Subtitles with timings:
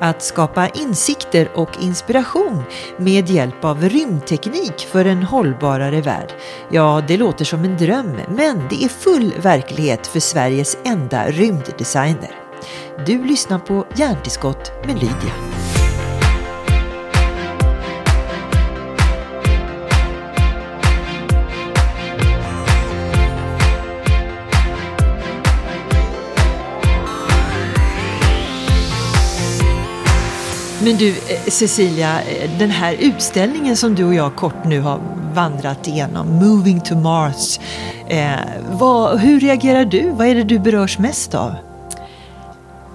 [0.00, 2.62] Att skapa insikter och inspiration
[2.96, 6.32] med hjälp av rymdteknik för en hållbarare värld.
[6.70, 12.30] Ja, det låter som en dröm, men det är full verklighet för Sveriges enda rymddesigner.
[13.06, 15.49] Du lyssnar på Hjärntillskott med Lydia.
[30.82, 35.00] Men du eh, Cecilia, eh, den här utställningen som du och jag kort nu har
[35.34, 37.60] vandrat igenom, Moving to Mars.
[38.08, 38.34] Eh,
[38.70, 40.10] vad, hur reagerar du?
[40.10, 41.54] Vad är det du berörs mest av?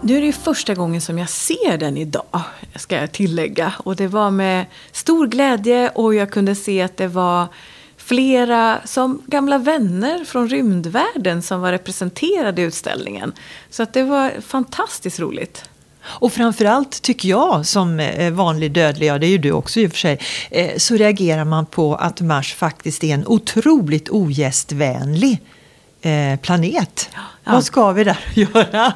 [0.02, 2.42] Nu är det första gången som jag ser den idag,
[2.76, 3.74] ska jag tillägga.
[3.78, 7.48] Och det var med stor glädje och jag kunde se att det var
[7.98, 13.34] flera som gamla vänner från rymdvärlden som var representerade i utställningen.
[13.70, 15.70] Så att det var fantastiskt roligt.
[16.08, 19.88] Och framförallt tycker jag som eh, vanlig dödlig, ja det är ju du också i
[19.88, 20.20] och för sig,
[20.52, 25.42] eh, så reagerar man på att Mars faktiskt är en otroligt ogästvänlig
[26.02, 27.10] eh, planet.
[27.14, 27.52] Ja.
[27.52, 28.94] Vad ska vi där göra?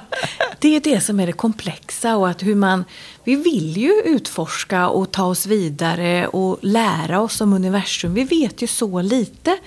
[0.59, 2.85] Det är det som är det komplexa och att hur man,
[3.23, 8.13] vi vill ju utforska och ta oss vidare och lära oss om universum.
[8.13, 9.57] Vi vet ju så lite.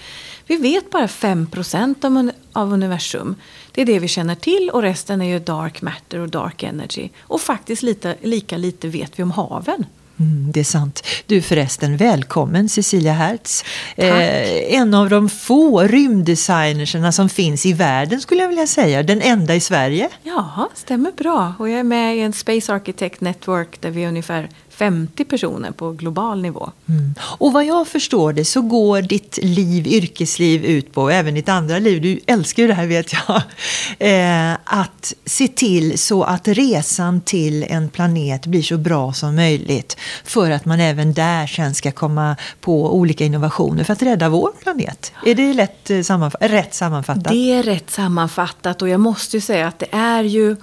[0.46, 3.36] Vi vet bara 5% av universum.
[3.72, 7.08] Det är det vi känner till och resten är ju dark matter och dark energy.
[7.20, 9.84] Och faktiskt lite, lika lite vet vi om haven.
[10.20, 11.06] Mm, det är sant.
[11.26, 13.64] Du förresten, välkommen Cecilia Hertz.
[13.96, 19.02] Eh, en av de få rymddesignerserna som finns i världen skulle jag vilja säga.
[19.02, 20.08] Den enda i Sverige.
[20.22, 21.54] Ja, stämmer bra.
[21.58, 25.70] Och jag är med i en Space Architect Network där vi är ungefär 50 personer
[25.70, 26.70] på global nivå.
[26.88, 27.14] Mm.
[27.20, 31.48] Och vad jag förstår det så går ditt liv, yrkesliv ut på, och även ditt
[31.48, 33.42] andra liv, du älskar ju det här vet jag,
[33.98, 39.96] eh, att se till så att resan till en planet blir så bra som möjligt.
[40.24, 44.50] För att man även där sen ska komma på olika innovationer för att rädda vår
[44.62, 45.12] planet.
[45.24, 47.32] Är det lätt eh, sammanf rätt sammanfattat?
[47.32, 50.56] Det är rätt sammanfattat och jag måste ju säga att det är ju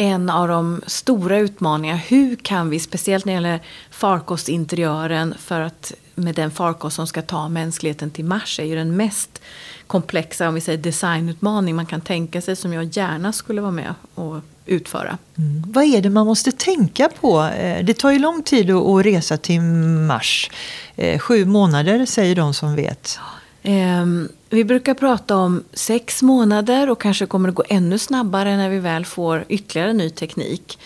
[0.00, 1.98] en av de stora utmaningarna.
[1.98, 7.22] Hur kan vi, speciellt när det gäller farkostinteriören, för att med den farkost som ska
[7.22, 9.42] ta mänskligheten till Mars är ju den mest
[9.86, 13.94] komplexa om vi säger designutmaning man kan tänka sig som jag gärna skulle vara med
[14.14, 15.18] och utföra.
[15.38, 15.62] Mm.
[15.66, 17.42] Vad är det man måste tänka på?
[17.42, 20.50] Eh, det tar ju lång tid att resa till Mars.
[20.96, 23.18] Eh, sju månader säger de som vet.
[23.62, 28.68] Ehm, vi brukar prata om sex månader och kanske kommer det gå ännu snabbare när
[28.68, 30.78] vi väl får ytterligare ny teknik.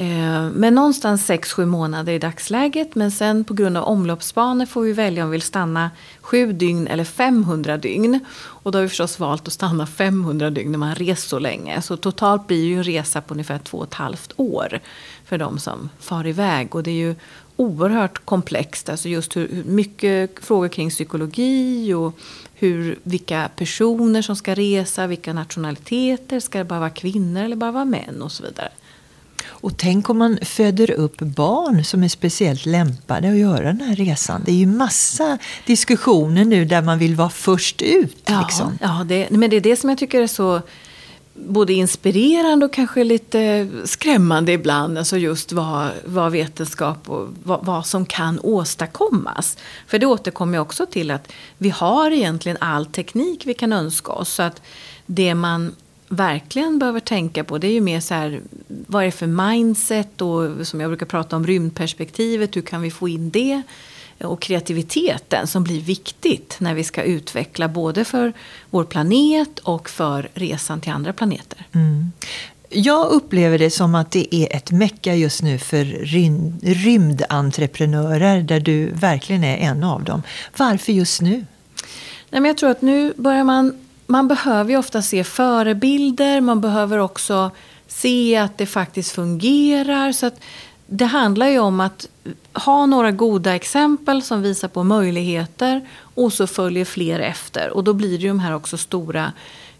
[0.00, 2.94] Ehm, men någonstans sex sju månader i dagsläget.
[2.94, 5.90] Men sen på grund av omloppsbanor får vi välja om vi vill stanna
[6.20, 8.20] sju dygn eller 500 dygn.
[8.38, 11.82] Och då har vi förstås valt att stanna 500 dygn när man reser så länge.
[11.82, 14.80] Så totalt blir det ju en resa på ungefär två och ett halvt år
[15.24, 16.74] för de som far iväg.
[16.74, 17.14] Och det är ju
[17.58, 18.88] oerhört komplext.
[18.88, 22.18] Alltså just hur, hur mycket frågor kring psykologi och
[22.54, 27.72] hur, vilka personer som ska resa, vilka nationaliteter, ska det bara vara kvinnor eller bara
[27.72, 28.68] vara män och så vidare.
[29.46, 33.96] Och tänk om man föder upp barn som är speciellt lämpade att göra den här
[33.96, 34.42] resan.
[34.46, 38.16] Det är ju massa diskussioner nu där man vill vara först ut.
[38.24, 38.78] Ja, liksom.
[38.80, 40.60] ja det, men det är det som jag tycker är så
[41.46, 44.98] både inspirerande och kanske lite skrämmande ibland.
[44.98, 49.58] Alltså just vad, vad vetenskap och vad, vad, som kan åstadkommas.
[49.86, 54.12] För det återkommer jag också till att vi har egentligen all teknik vi kan önska
[54.12, 54.32] oss.
[54.32, 54.62] Så att
[55.06, 55.74] det man
[56.08, 60.20] verkligen behöver tänka på det är ju mer så här, vad är det för mindset
[60.20, 63.62] och som jag brukar prata om rymdperspektivet, hur kan vi få in det?
[64.20, 68.32] Och kreativiteten som blir viktigt när vi ska utveckla både för
[68.70, 71.66] vår planet och för resan till andra planeter.
[71.72, 72.12] Mm.
[72.70, 78.60] Jag upplever det som att det är ett mecka just nu för rym rymdentreprenörer där
[78.60, 80.22] du verkligen är en av dem.
[80.56, 81.44] Varför just nu?
[82.30, 83.84] Nej, men jag tror att nu börjar man...
[84.10, 87.50] Man behöver ju ofta se förebilder, man behöver också
[87.88, 90.12] se att det faktiskt fungerar.
[90.12, 90.40] Så att
[90.90, 92.08] det handlar ju om att
[92.52, 97.70] ha några goda exempel som visar på möjligheter och så följer fler efter.
[97.70, 99.32] Och då blir det ju de här också stora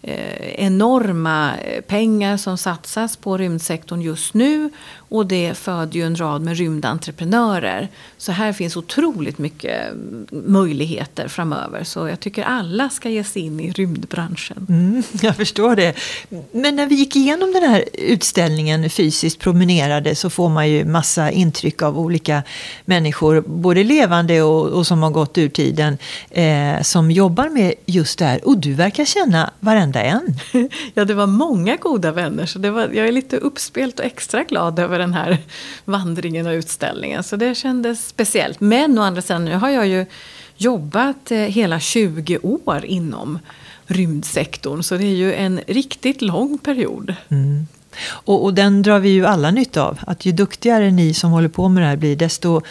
[0.03, 4.71] eh, enorma eh, pengar som satsas på rymdsektorn just nu.
[5.09, 7.89] Och det föder ju en rad med rymdentreprenörer.
[8.19, 9.93] Så här finns otroligt mycket
[10.31, 11.85] möjligheter framöver.
[11.85, 14.67] Så jag tycker alla ska ge sig in i rymdbranschen.
[14.69, 15.95] Mm, jag förstår det.
[16.53, 21.31] Men när vi gick igenom den här utställningen fysiskt promenerade så får man ju massa
[21.31, 22.43] intryck av olika
[22.85, 25.99] människor, både levande och, och som har gått ur tiden,
[26.31, 28.49] eh, som jobbar med just det här.
[28.49, 30.35] Och du verkar känna varenda en.
[30.95, 34.45] Ja, det var många goda vänner, så det var, jag är lite uppspelt och extra
[34.45, 35.39] glad över den här
[35.85, 37.23] vandringen och utställningen.
[37.23, 38.61] Så det kändes speciellt.
[38.61, 40.07] Men å andra sidan, nu har jag ju
[40.57, 43.39] jobbat eh, hela 20 år inom
[43.87, 44.83] rymdsektorn.
[44.83, 47.15] Så det är ju en riktigt lång period.
[47.29, 47.67] Mm.
[48.09, 49.99] Och, och, den drar vi ju alla nytta av.
[50.07, 52.63] Att ju duktigare ni som håller på med det här blir, desto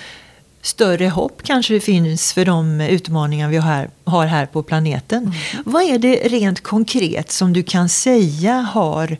[0.61, 5.23] större hopp kanske det finns för de utmaningar vi har här, har här på planeten.
[5.23, 5.63] Mm.
[5.65, 9.17] Vad är det rent konkret som du kan säga har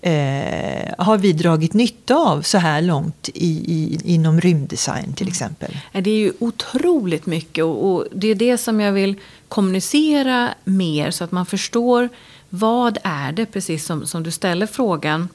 [0.00, 5.70] eh, har vi dragit nytta av så här långt i, i, inom rymddesign till exempel?
[5.92, 6.04] Mm.
[6.04, 9.14] Det är ju otroligt mycket och, och, det är det som jag vill
[9.48, 12.08] kommunicera mer så att man förstår
[12.48, 15.28] vad är det, precis som, som du ställer frågan.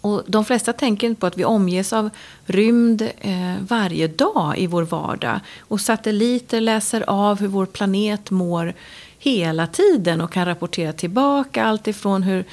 [0.00, 2.10] Och de flesta tänker inte på att vi omges av
[2.44, 5.40] rymd eh, varje dag i vår vardag.
[5.60, 8.74] Och satelliter läser av hur vår planet mår
[9.18, 12.44] hela tiden och kan rapportera tillbaka allt ifrån hur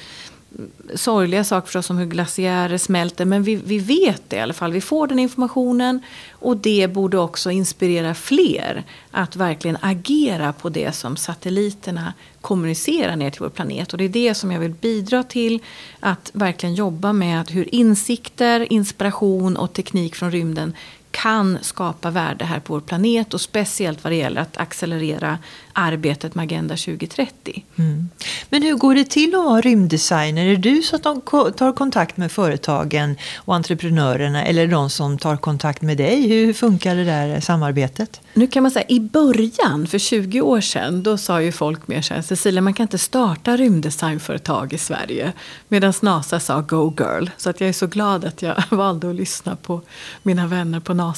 [0.94, 3.24] sorgliga saker förstås som hur glaciärer smälter.
[3.24, 4.72] Men vi, vi vet det i alla fall.
[4.72, 6.00] Vi får den informationen.
[6.30, 13.30] Och det borde också inspirera fler att verkligen agera på det som satelliterna kommunicerar ner
[13.30, 13.92] till vår planet.
[13.92, 15.60] Och det är det som jag vill bidra till.
[16.00, 20.74] Att verkligen jobba med hur insikter, inspiration och teknik från rymden
[21.22, 25.38] kan skapa värde här på vår planet och speciellt vad det gäller att accelerera
[25.72, 27.64] arbetet med Agenda 2030.
[27.76, 28.08] Mm.
[28.48, 30.46] Men hur går det till att vara rymddesigner?
[30.46, 35.82] Är det du som tar kontakt med företagen och entreprenörerna eller de som tar kontakt
[35.82, 36.28] med dig?
[36.28, 38.20] Hur funkar det där samarbetet?
[38.34, 42.02] Nu kan man säga i början, för 20 år sedan, då sa ju folk mer
[42.02, 45.32] så här, Cecilia man kan inte starta rymddesignföretag i Sverige.
[45.68, 47.28] Medan NASA sa Go Girl.
[47.36, 49.80] Så att jag är så glad att jag valde att lyssna på
[50.22, 51.09] mina vänner på NASA.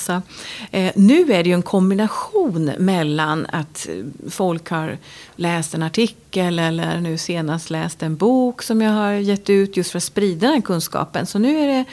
[0.70, 4.98] Eh, nu är det ju en kombination mellan att eh, folk har
[5.36, 9.90] läst en artikel eller nu senast läst en bok som jag har gett ut just
[9.90, 11.26] för att sprida den kunskapen.
[11.26, 11.84] Så nu är det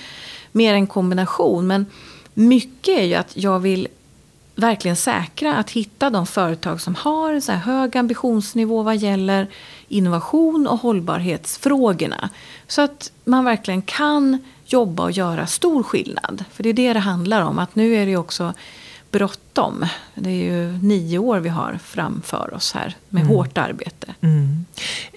[0.52, 1.68] mer en kombination.
[1.68, 1.86] Men
[2.34, 3.88] mycket är ju att jag vill
[4.60, 9.48] verkligen säkra att hitta de företag som har en så här hög ambitionsnivå vad gäller
[9.88, 12.30] innovation och hållbarhetsfrågorna.
[12.68, 14.38] Så att man verkligen kan
[14.74, 16.44] jobba och göra stor skillnad.
[16.52, 17.60] För det är det det handlar om.
[17.60, 18.54] Att nu är det också
[19.12, 19.86] bråttom.
[20.16, 23.36] Det är ju nio år vi har framför oss här med mm.
[23.36, 24.08] hårt arbete.
[24.22, 24.66] Mm.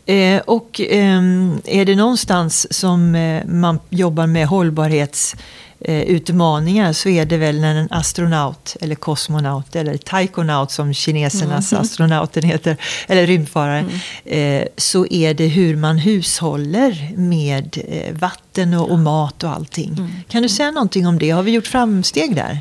[0.06, 1.22] Eh, och eh,
[1.64, 7.74] är det någonstans som eh, man jobbar med hållbarhetsutmaningar eh, så är det väl när
[7.74, 11.82] en astronaut eller kosmonaut eller taikonaut som kinesernas mm.
[11.84, 12.76] astronauten heter,
[13.08, 13.92] eller rymdfarare, mm.
[14.24, 19.94] Eh, så är det hur man hushåller med eh, vatten och, och, mat och allting.
[19.98, 20.10] Mm.
[20.28, 21.30] Kan du säga någonting om det?
[21.30, 22.60] Har vi gjort framsteg där?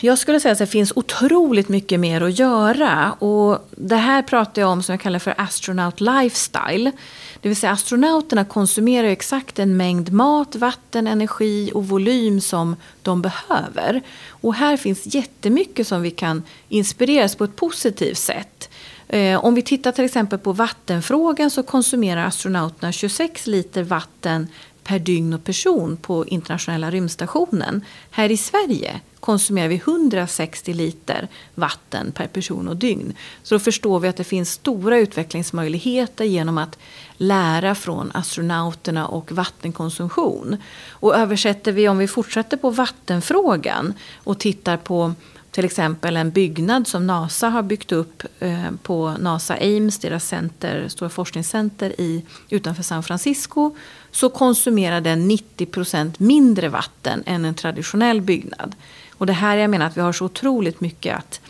[0.00, 3.12] Jag skulle säga att det finns otroligt mycket mer att göra.
[3.12, 6.92] Och det här pratar jag om som jag kallar för astronaut lifestyle.
[7.44, 13.22] Det vill säga astronauterna konsumerar exakt en mängd mat, vatten, energi och volym som de
[13.22, 14.02] behöver.
[14.28, 18.70] Och här finns jättemycket som vi kan inspireras på ett positivt sätt.
[19.08, 24.48] Eh, om vi tittar till exempel på vattenfrågan så konsumerar astronauterna 26 liter vatten
[24.84, 27.84] per dygn och person på internationella rymdstationen.
[28.10, 33.14] Här i Sverige konsumerar vi 160 liter vatten per person och dygn.
[33.42, 36.78] Så då förstår vi att det finns stora utvecklingsmöjligheter genom att
[37.16, 40.56] lära från astronauterna och vattenkonsumtion.
[40.90, 45.14] Och översätter vi, om vi fortsätter på vattenfrågan och tittar på
[45.50, 50.88] till exempel en byggnad som NASA har byggt upp eh, på NASA Ames, deras center,
[50.88, 53.76] stora forskningscenter i, utanför San Francisco,
[54.10, 58.74] så konsumerar den 90 procent mindre vatten än en traditionell byggnad.
[59.18, 61.40] Och det här jag menar att vi har så otroligt mycket att,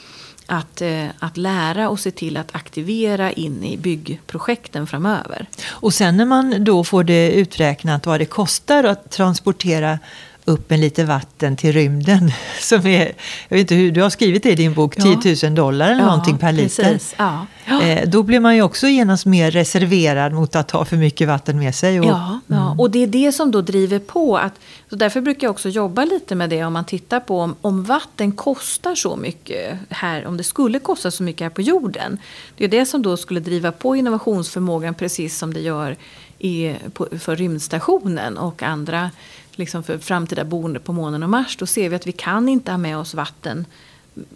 [0.47, 5.49] att, eh, att lära och se till att aktivera in i byggprojekten framöver.
[5.69, 9.99] Och sen när man då får det uträknat vad det kostar att transportera
[10.45, 12.33] upp en liter vatten till rymden.
[12.61, 13.13] Som är,
[13.49, 15.21] jag vet inte hur du har skrivit det i din bok, ja.
[15.23, 16.99] 10 000 dollar eller ja, någonting per liter.
[17.19, 17.47] Ja.
[17.83, 21.59] Eh, då blir man ju också genast mer reserverad mot att ha för mycket vatten
[21.59, 22.01] med sig.
[22.01, 22.81] Och, ja, ja, mm.
[22.81, 24.37] och det är det som då driver på.
[24.37, 24.53] Att,
[24.91, 27.85] så därför brukar jag också jobba lite med det om man tittar på om, om
[27.85, 32.19] vatten kostar så mycket här, om det skulle kosta så mycket här på jorden.
[32.57, 35.97] Det är det som då skulle driva på innovationsförmågan precis som det gör
[36.39, 39.11] i, på, för rymdstationen och andra
[39.59, 41.57] liksom för framtida boende på månen och Mars.
[41.57, 43.67] Då ser vi att vi kan inte ha med oss vatten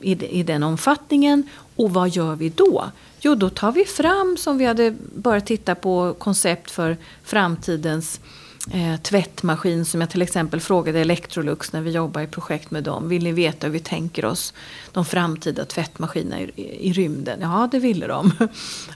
[0.01, 1.43] i, i den omfattningen.
[1.77, 2.91] Och vad gör vi då?
[3.21, 8.21] Jo, då tar vi fram, som vi hade börjat titta på, koncept för framtidens
[8.73, 13.09] eh, tvättmaskin som jag till exempel frågade Electrolux när vi jobbar i projekt med dem.
[13.09, 14.55] Vill ni veta hur vi tänker oss
[14.93, 17.41] de framtida tvättmaskinerna i, i, i rymden?
[17.41, 18.33] Ja, det ville de.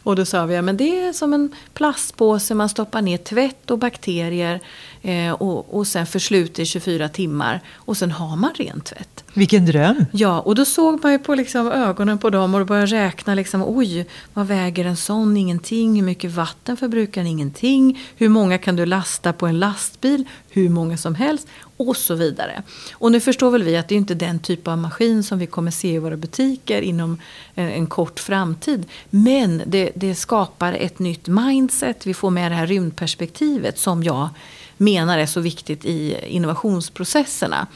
[0.03, 3.71] och då sa vi, ja, men det är som en plastpåse man stoppar ner tvätt
[3.71, 4.61] och bakterier
[5.03, 9.22] eh, och, och sen försluter i 24 timmar och sen har man ren tvätt.
[9.35, 10.05] Vilken dröm!
[10.13, 13.35] Ja, och då såg man ju på liksom ögonen på dem och började räkna.
[13.35, 15.37] Liksom, Oj, vad väger en sån?
[15.37, 15.97] Ingenting.
[15.97, 17.31] Hur mycket vatten förbrukar den?
[17.31, 18.01] Ingenting.
[18.17, 20.25] Hur många kan du lasta på en lastbil?
[20.51, 21.47] Hur många som helst.
[21.77, 22.63] Och så vidare.
[22.93, 25.47] Och nu förstår väl vi att det är inte den typ av maskin som vi
[25.47, 27.19] kommer se i våra butiker inom
[27.55, 28.87] en, en kort framtid.
[29.11, 32.07] Men det, det skapar ett nytt mindset.
[32.07, 34.29] Vi får med det här rymdperspektivet som jag
[34.77, 37.67] menar är så viktigt i innovationsprocesserna.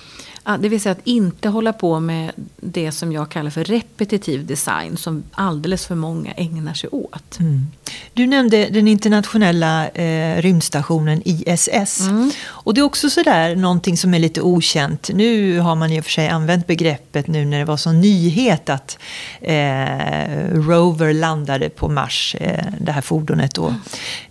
[0.58, 4.96] Det vill säga att inte hålla på med det som jag kallar för repetitiv design
[4.96, 7.40] som alldeles för många ägnar sig åt.
[7.40, 7.66] Mm.
[8.12, 12.00] Du nämnde den internationella eh, rymdstationen ISS.
[12.00, 12.30] Mm.
[12.46, 15.10] Och det är också sådär någonting som är lite okänt.
[15.14, 18.70] Nu har man i och för sig använt begreppet nu när det var så nyhet
[18.70, 18.98] att
[19.40, 23.74] eh, Rover landade på Mars, eh, det här fordonet då.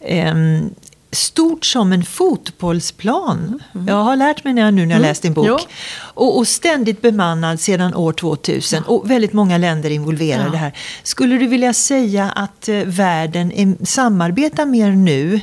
[0.02, 0.70] Mm.
[1.16, 3.62] Stort som en fotbollsplan.
[3.76, 3.88] Mm.
[3.88, 5.02] Jag har lärt mig jag, nu när jag mm.
[5.02, 5.68] läst din bok.
[5.98, 8.94] Och, och, ständigt bemannad sedan år 2000 ja.
[8.94, 10.58] och väldigt många länder involverade ja.
[10.58, 10.78] här.
[11.04, 15.36] Skulle du vilja säga att eh, världen är, samarbetar mer nu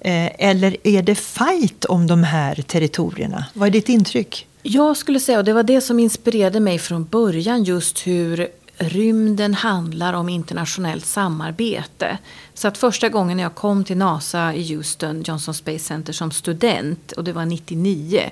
[0.00, 3.44] eh, eller är det fight om de här territorierna?
[3.52, 4.46] Vad är ditt intryck?
[4.62, 9.54] Jag skulle säga, och det var det som inspirerade mig från början, just hur rymden
[9.54, 12.18] handlar om internationellt samarbete.
[12.54, 17.12] Så att första gången jag kom till NASA i Houston, Johnson Space Center som student,
[17.12, 18.30] och det var 99,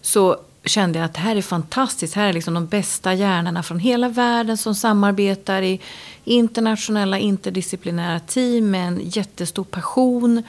[0.00, 2.14] så kände jag att det här är fantastiskt.
[2.14, 5.80] Här är liksom de bästa hjärnorna från hela världen som samarbetar i
[6.24, 10.42] internationella interdisciplinära team med en jättestor passion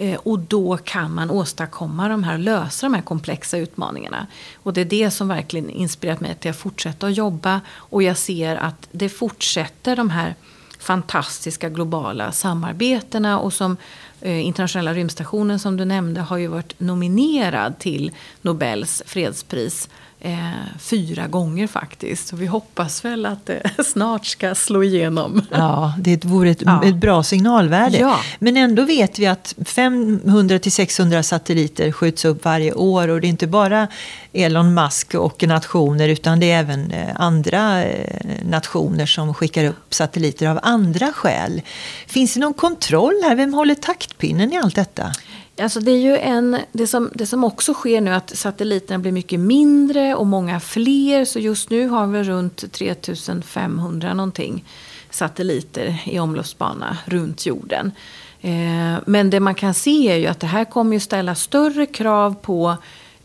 [0.00, 4.26] Eh, och då kan man åstadkomma de här, lösa de här komplexa utmaningarna.
[4.56, 7.60] Och det är det som verkligen inspirerat mig till att fortsätta att jobba.
[7.70, 10.34] Och jag ser att det fortsätter de här
[10.78, 13.76] fantastiska globala samarbetena och som
[14.20, 18.12] eh, internationella rymdstationen som du nämnde har ju varit nominerad till
[18.42, 19.88] Nobels fredspris
[20.20, 20.32] Eh,
[20.78, 22.28] fyra gånger faktiskt.
[22.28, 25.42] Så vi hoppas väl att det snart ska slå igenom.
[25.50, 26.84] Ja, det vore ett, ja.
[26.84, 27.98] ett bra signalvärde.
[27.98, 28.20] Ja.
[28.38, 33.08] Men ändå vet vi att 500 600 satelliter skjuts upp varje år.
[33.08, 33.88] Och det är inte bara
[34.32, 39.94] Elon Musk och nationer utan det är även eh, andra eh, nationer som skickar upp
[39.94, 41.62] satelliter av andra skäl.
[42.06, 43.36] Finns det någon kontroll här?
[43.36, 45.12] Vem håller taktpinnen i allt detta?
[45.60, 48.98] Alltså det är ju en, det som, det som också sker nu är att satelliterna
[48.98, 51.24] blir mycket mindre och många fler.
[51.24, 54.64] Så just nu har vi runt 3500 någonting
[55.10, 57.92] satelliter i omloppsbana runt jorden.
[58.40, 61.86] Eh, men det man kan se är ju att det här kommer ju ställa större
[61.86, 62.76] krav på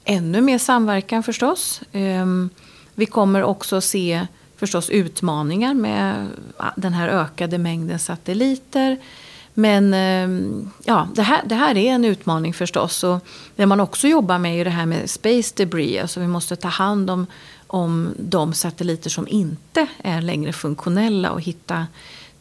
[0.04, 1.82] ännu mer samverkan förstås.
[1.92, 2.26] Eh,
[2.96, 6.28] vi kommer också se förstås utmaningar med
[6.76, 8.98] den här ökade mängden satelliter.
[9.54, 13.04] Men ehm, ja, det här, det här är en utmaning förstås.
[13.04, 13.20] Och
[13.56, 16.02] det man också jobbar med är det här med space debris.
[16.02, 17.28] Alltså vi måste ta hand om,
[17.68, 21.88] om de satelliter som inte är längre funktionella och hitta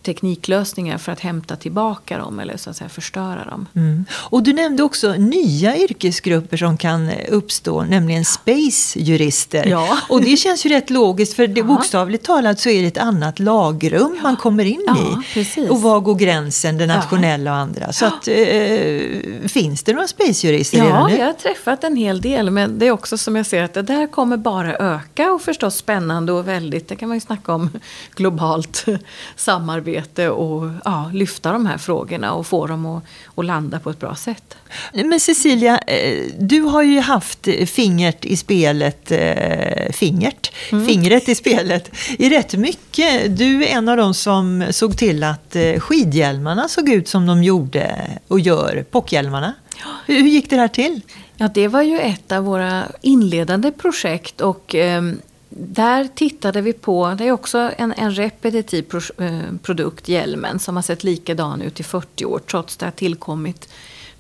[0.03, 3.69] tekniklösningar för att hämta tillbaka dem eller så att säga förstöra dem.
[3.75, 4.05] Mm.
[4.13, 9.67] Och du nämnde också nya yrkesgrupper som kan uppstå, nämligen space-jurister.
[9.67, 9.99] Ja.
[10.09, 11.67] Och det känns ju rätt logiskt för det, ja.
[11.67, 14.23] bokstavligt talat så är det ett annat lagrum ja.
[14.23, 15.35] man kommer in i.
[15.35, 15.71] Precis.
[15.71, 17.93] Och var går gränsen, det nationella och andra.
[17.93, 21.13] Så att, eh, finns det några space-jurister ja, redan nu?
[21.13, 23.75] Ja, jag har träffat en hel del men det är också som jag ser att
[23.75, 27.55] det där kommer bara öka och förstås spännande och väldigt, det kan man ju snacka
[27.55, 27.71] om
[28.15, 28.85] globalt
[29.37, 33.03] samarbete arbete och ja, lyfta de här frågorna och få dem att,
[33.35, 34.57] att landa på ett bra sätt.
[34.93, 40.87] Men Cecilia, eh, du har ju haft fingret i spelet, eh, fingert, mm.
[40.87, 43.37] fingret i spelet i rätt mycket.
[43.39, 47.43] Du är en av dem som såg till att eh, skidhjälmarna såg ut som de
[47.43, 49.42] gjorde och gör, pockhjälmarna.
[50.07, 51.01] Hur, hur gick det här till?
[51.37, 55.03] Ja, det var ju ett av våra inledande projekt och eh,
[55.49, 60.77] där tittade vi på, det är också en, en repetitiv pro, eh, produkt, hjälmen, som
[60.77, 63.69] har sett likadan ut i 40 år trots det har tillkommit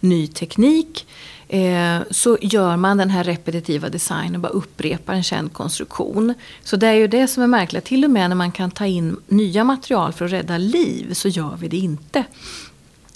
[0.00, 1.07] ny teknik.
[1.49, 6.35] Eh, så gör man den här repetitiva designen och bara upprepar en känd konstruktion.
[6.64, 8.87] Så det är ju det som är märkligt, till och med när man kan ta
[8.87, 12.25] in nya material för att rädda liv så gör vi det inte.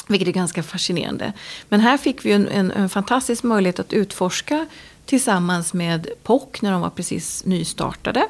[0.07, 1.33] Vilket är ganska fascinerande.
[1.69, 4.67] Men här fick vi en, en, en fantastisk möjlighet att utforska
[5.07, 8.27] tillsammans med POC när de var precis nystartade.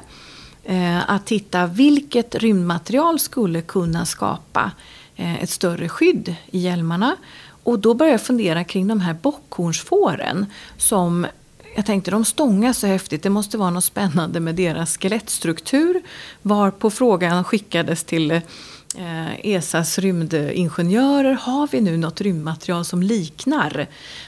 [0.63, 4.71] Eh, att titta vilket rymdmaterial skulle kunna skapa
[5.15, 7.15] eh, ett större skydd i hjälmarna.
[7.63, 10.45] Och då började jag fundera kring de här bockhornsfåren
[10.77, 11.27] som
[11.75, 16.01] jag tänkte de stångar så häftigt, det måste vara något spännande med deras skelettstruktur.
[16.41, 18.41] Var på frågan skickades till eh,
[18.95, 21.33] Eh, ESAs rymdingenjörer.
[21.33, 23.87] Har vi nu något rymdmaterial som liknar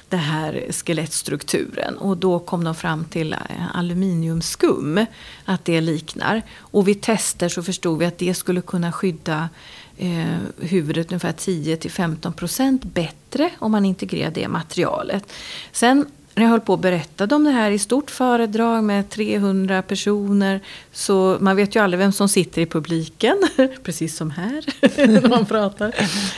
[0.10, 1.98] den här skelettstrukturen?
[1.98, 3.40] Och då kom de fram till eh,
[3.74, 5.06] aluminiumskum,
[5.46, 6.42] att det liknar.
[6.58, 9.50] Och vid tester så förstod vi att det skulle kunna skydda
[9.98, 15.34] eh, huvudet ungefär 10-15% bättre om man integrerar det materialet.
[15.72, 16.06] Sen
[16.40, 20.62] när jag höll på och berättade om det här i stort föredrag med 300 personer
[20.92, 23.38] så man vet ju aldrig vem som sitter i publiken,
[23.84, 24.66] precis som här
[25.08, 25.96] när man pratar.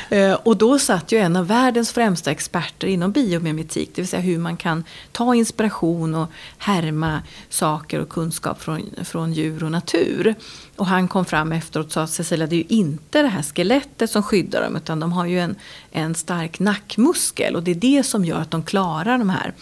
[0.10, 4.22] Eh, och då satt ju en av världens främsta experter inom biomimetik, det vill säga
[4.22, 6.28] hur man kan ta inspiration och
[6.58, 10.36] härma saker och kunskap från, från djur och natur.
[10.76, 13.44] Och han kom fram efteråt och sa att Cecilia, det är ju inte det här
[13.44, 15.56] skelettet som skyddar dem utan de har ju en,
[15.92, 19.54] en stark nackmuskel och det är det som gör att de klarar de här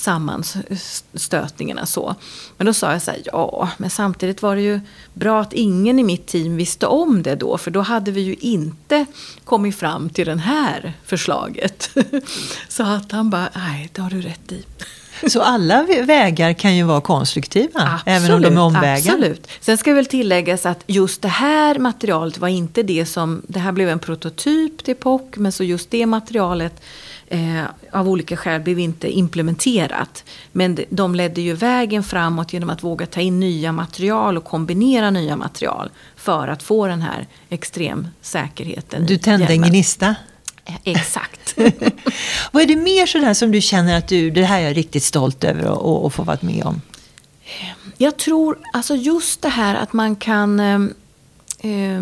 [0.00, 1.86] sammanstötningarna.
[1.86, 2.14] Så.
[2.56, 4.80] Men då sa jag så här, ja, men samtidigt var det ju
[5.14, 8.34] bra att ingen i mitt team visste om det då, för då hade vi ju
[8.34, 9.06] inte
[9.44, 11.90] kommit fram till det här förslaget.
[12.68, 14.64] Så att han bara, nej, det har du rätt i.
[15.28, 19.12] Så alla vägar kan ju vara konstruktiva, absolut, även om de är omvägar?
[19.12, 19.48] Absolut.
[19.60, 23.72] Sen ska väl tilläggas att just det här materialet var inte det som, det här
[23.72, 26.82] blev en prototyp till POC, men så just det materialet
[27.30, 30.24] eh, av olika skäl blev inte implementerat.
[30.52, 35.10] Men de ledde ju vägen framåt genom att våga ta in nya material och kombinera
[35.10, 39.06] nya material för att få den här extremsäkerheten.
[39.06, 40.14] Du tände en gnista?
[40.64, 41.54] Eh, exakt.
[42.52, 45.02] Vad är det mer sådär som du känner att du, det här är jag riktigt
[45.02, 45.62] stolt över
[46.06, 46.80] att få vara med om?
[47.96, 52.00] Jag tror, alltså just det här att man kan eh,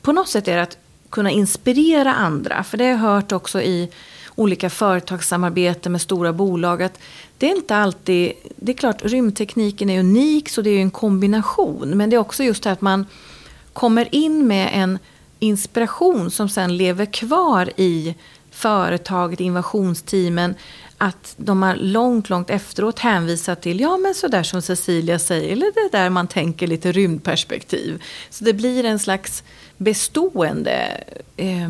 [0.00, 0.78] på något sätt är det att
[1.10, 2.64] kunna inspirera andra.
[2.64, 3.88] För det har jag hört också i
[4.36, 6.82] olika företagssamarbeten med stora bolag.
[6.82, 6.98] Att
[7.38, 11.96] det är inte alltid, det är klart rymdtekniken är unik så det är en kombination.
[11.96, 13.06] Men det är också just det att man
[13.72, 14.98] kommer in med en
[15.38, 18.14] inspiration som sen lever kvar i
[18.50, 20.54] företaget, innovationsteamen.
[20.98, 25.72] Att de har långt, långt efteråt hänvisat till, ja men sådär som Cecilia säger, eller
[25.74, 28.02] det där man tänker lite rymdperspektiv.
[28.30, 29.42] Så det blir en slags
[29.76, 31.04] bestående
[31.36, 31.68] eh,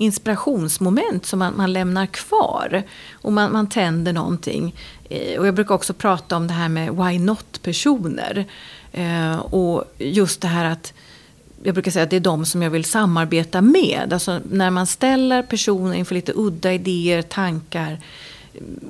[0.00, 2.82] inspirationsmoment som man, man lämnar kvar.
[3.12, 4.74] Och man, man tänder någonting.
[5.10, 8.44] Eh, och jag brukar också prata om det här med why not-personer.
[8.92, 10.92] Eh, och just det här att
[11.62, 14.12] jag brukar säga att det är de som jag vill samarbeta med.
[14.12, 18.00] Alltså när man ställer personer inför lite udda idéer, tankar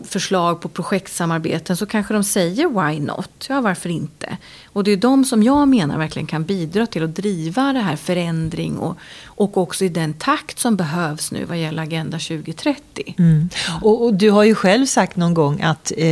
[0.04, 3.46] förslag på projektsamarbeten så kanske de säger why not?
[3.48, 4.36] Ja, varför inte?
[4.72, 7.96] Och det är de som jag menar verkligen kan bidra till att driva det här
[7.96, 13.14] förändring och, och också i den takt som behövs nu vad gäller Agenda 2030.
[13.18, 13.48] Mm.
[13.82, 16.06] Och, och, du har ju själv sagt någon gång att eh,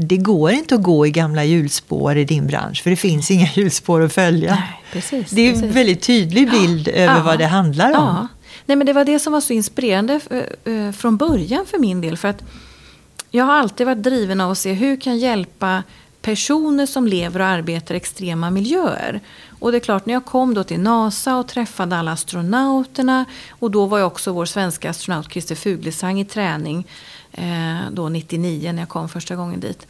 [0.00, 3.46] det går inte att gå i gamla hjulspår i din bransch för det finns inga
[3.54, 4.54] hjulspår att följa.
[4.54, 5.64] Nej, precis, det är precis.
[5.64, 7.94] en väldigt tydlig bild ja, över ja, vad det handlar om.
[7.94, 8.28] Ja.
[8.66, 12.00] Nej, men det var det som var så inspirerande eh, eh, från början för min
[12.00, 12.16] del.
[12.16, 12.42] För att
[13.30, 15.82] jag har alltid varit driven av att se hur kan hjälpa
[16.22, 19.20] personer som lever och arbetar i extrema miljöer.
[19.60, 23.70] Och det är klart, när jag kom då till NASA och träffade alla astronauterna och
[23.70, 26.86] då var ju också vår svenska astronaut Christer Fuglesang i träning
[27.32, 29.86] eh, då 99 när jag kom första gången dit.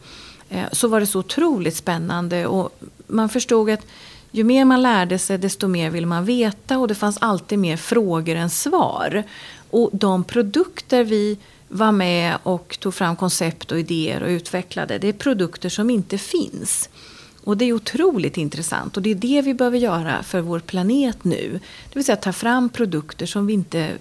[0.49, 3.85] Eh, så var det så otroligt spännande och man förstod att
[4.31, 7.77] ju mer man lärde sig desto mer ville man veta och det fanns alltid mer
[7.77, 9.23] frågor än svar.
[9.69, 11.37] Och de produkter vi
[11.73, 14.97] var med och tog fram koncept och idéer och utvecklade.
[14.97, 16.89] Det är produkter som inte finns.
[17.43, 21.23] Och det är otroligt intressant och det är det vi behöver göra för vår planet
[21.23, 21.59] nu.
[21.89, 23.91] Det vill säga ta fram produkter som vi inte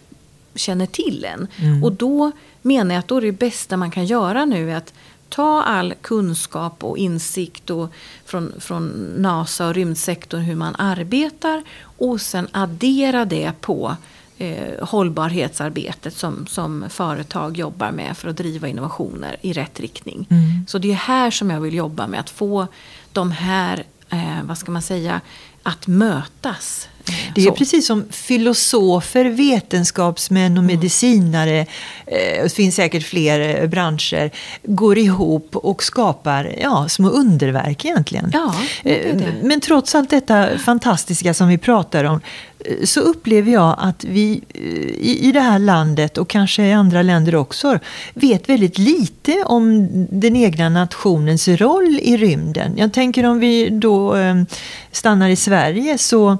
[0.54, 1.46] känner till än.
[1.56, 1.84] Mm.
[1.84, 4.92] Och då menar jag att då det bästa man kan göra nu är att
[5.28, 7.92] ta all kunskap och insikt och
[8.24, 13.96] från, från NASA och rymdsektorn hur man arbetar och sen addera det på
[14.40, 20.26] eh, hållbarhetsarbetet som, som företag jobbar med för att driva innovationer i rätt riktning.
[20.30, 20.66] Mm.
[20.68, 22.66] Så det är här som jag vill jobba med att få
[23.12, 25.20] de här, eh, vad ska man säga,
[25.62, 26.88] att mötas.
[27.34, 27.52] Det är så.
[27.52, 30.66] precis som filosofer, vetenskapsmän och mm.
[30.66, 31.66] medicinare,
[32.06, 34.30] eh, det finns säkert fler eh, branscher,
[34.62, 38.30] går ihop och skapar ja, små underverk egentligen.
[38.32, 39.34] Ja, det det.
[39.42, 42.20] Men trots allt detta fantastiska som vi pratar om
[42.84, 44.40] så upplever jag att vi
[44.98, 47.78] i det här landet och kanske i andra länder också
[48.14, 52.72] vet väldigt lite om den egna nationens roll i rymden.
[52.76, 54.16] Jag tänker om vi då
[54.92, 56.38] stannar i Sverige så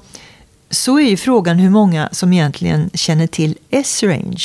[0.70, 4.44] så är ju frågan hur många som egentligen känner till S-range.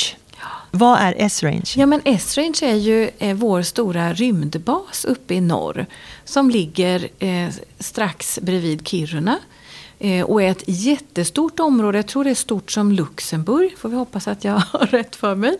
[0.70, 1.72] Vad är S-range?
[1.76, 5.86] Ja, men S-range är ju eh, vår stora rymdbas uppe i norr.
[6.24, 9.38] Som ligger eh, strax bredvid Kiruna.
[9.98, 11.98] Eh, och är ett jättestort område.
[11.98, 13.78] Jag tror det är stort som Luxemburg.
[13.78, 15.56] Får vi hoppas att jag har rätt för mig.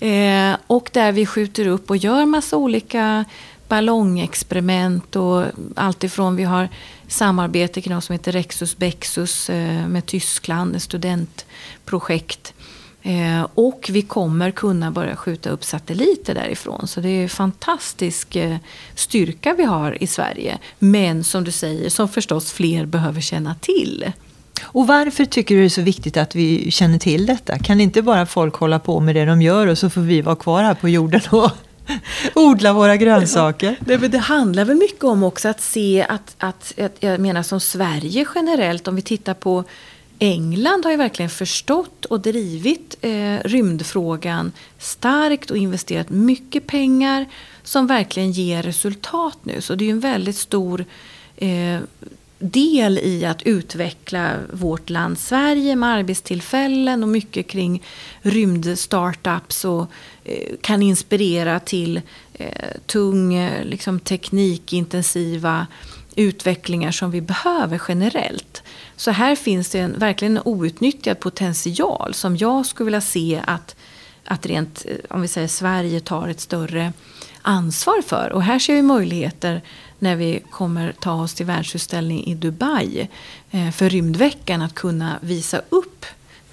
[0.00, 3.24] Eh, och där vi skjuter upp och gör massa olika
[3.68, 6.68] ballongexperiment och allt ifrån vi har
[7.08, 12.54] samarbete kring något som heter Rexus Bexus eh, med Tyskland, ett studentprojekt.
[13.02, 16.88] Eh, och vi kommer kunna börja skjuta upp satelliter därifrån.
[16.88, 18.56] Så det är fantastisk eh,
[18.94, 20.58] styrka vi har i Sverige.
[20.78, 24.12] Men som du säger, som förstås fler behöver känna till.
[24.62, 27.58] Och varför tycker du det är så viktigt att vi känner till detta?
[27.58, 30.36] Kan inte bara folk hålla på med det de gör och så får vi vara
[30.36, 31.50] kvar här på jorden och
[32.34, 33.76] odla våra grönsaker?
[33.80, 37.60] Det, det handlar väl mycket om också att se att, att, att, jag menar som
[37.60, 39.64] Sverige generellt, om vi tittar på
[40.18, 47.26] England har ju verkligen förstått och drivit eh, rymdfrågan starkt och investerat mycket pengar
[47.62, 49.60] som verkligen ger resultat nu.
[49.60, 50.84] Så det är ju en väldigt stor
[51.36, 51.80] eh,
[52.50, 57.82] del i att utveckla vårt land Sverige med arbetstillfällen och mycket kring
[58.22, 59.86] rymdstartups och
[60.24, 62.00] eh, kan inspirera till
[62.32, 65.66] eh, tung, eh, liksom teknikintensiva
[66.16, 68.62] utvecklingar som vi behöver generellt.
[68.96, 73.76] Så här finns det en, verkligen en outnyttjad potential som jag skulle vilja se att,
[74.24, 76.92] att rent, om vi säger Sverige tar ett större
[77.42, 78.32] ansvar för.
[78.32, 79.62] Och här ser vi möjligheter
[80.04, 83.08] när vi kommer ta oss till världsutställning i Dubai
[83.50, 86.06] eh, för rymdveckan att kunna visa upp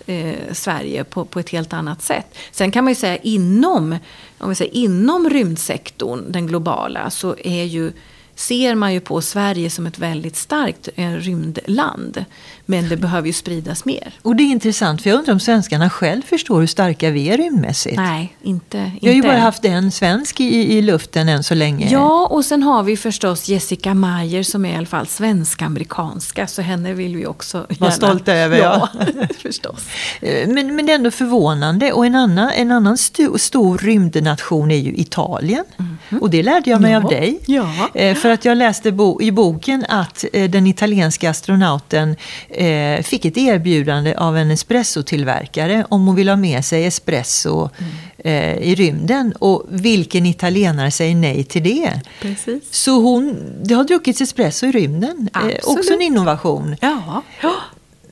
[0.05, 2.37] eh, Sverige på, på ett helt annat sätt.
[2.51, 3.97] Sen kan man ju säga inom,
[4.37, 7.91] om vi säger, inom rymdsektorn, den globala, så är ju
[8.35, 12.25] ser man ju på Sverige som ett väldigt starkt eh, rymdland.
[12.71, 14.13] Men det behöver ju spridas mer.
[14.21, 17.37] Och det är intressant, för jag undrar om svenskarna själv förstår hur starka vi är
[17.37, 17.95] rymdmässigt?
[17.95, 18.77] Nej, inte.
[18.77, 18.91] inte.
[19.01, 21.89] Vi har ju bara haft en svensk i, i luften än så länge.
[21.91, 26.47] Ja, och sen har vi förstås Jessica Mayer som är i alla fall svensk-amerikanska.
[26.47, 27.75] Så henne vill vi också gärna...
[27.79, 28.89] Vara stolta över, ja.
[29.41, 29.87] förstås.
[30.21, 31.91] Eh, men, men det är ändå förvånande.
[31.91, 35.65] Och en annan, en annan st stor rymdnation är ju Italien.
[35.79, 36.19] Mm -hmm.
[36.19, 36.97] Och det lärde jag mig ja.
[36.97, 37.39] av dig.
[37.45, 37.89] Ja.
[37.93, 42.15] Eh, för att jag läste bo i boken att den italienska astronauten
[42.61, 47.91] eh, fick ett erbjudande av en espressotillverkare om hon vill ha med sig espresso mm.
[48.17, 49.33] eh, i rymden.
[49.39, 52.01] Och vilken italienare säger nej till det?
[52.21, 52.63] Precis.
[52.71, 55.29] Så hon, det har druckits espresso i rymden.
[55.35, 56.75] Eh, också en innovation.
[56.81, 57.23] Ja.
[57.41, 57.53] ja.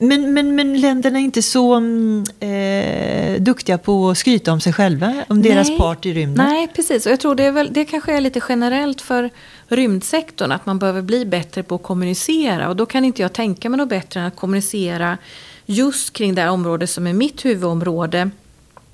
[0.02, 4.72] Men, men, men länderna är inte så mm, eh, duktiga på att skryta om sig
[4.72, 5.50] själva, om Nej.
[5.50, 6.46] deras part i rymden.
[6.46, 7.06] Nej, precis.
[7.06, 9.30] Och jag tror det, är väl, det kanske är lite generellt för
[9.70, 12.68] rymdsektorn, att man behöver bli bättre på att kommunicera.
[12.68, 15.18] Och då kan inte jag tänka mig något bättre än att kommunicera
[15.66, 18.30] just kring det här området som är mitt huvudområde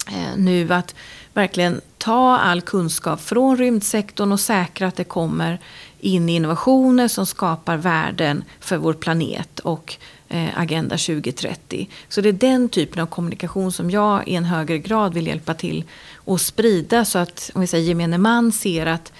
[0.08, 0.72] eh, nu.
[0.72, 0.94] Att
[1.34, 5.58] verkligen ta all kunskap från rymdsektorn och säkra att det kommer
[6.00, 9.96] in i innovationer som skapar värden för vår planet och
[10.28, 11.88] eh, Agenda 2030.
[12.08, 15.54] Så det är den typen av kommunikation som jag i en högre grad vill hjälpa
[15.54, 15.84] till
[16.26, 19.12] att sprida så att om vi säger, gemene man ser att